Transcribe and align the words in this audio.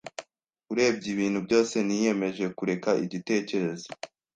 Urebye 0.71 1.07
ibintu 1.15 1.39
byose, 1.45 1.75
niyemeje 1.87 2.45
kureka 2.57 2.89
igitekerezo. 3.05 3.87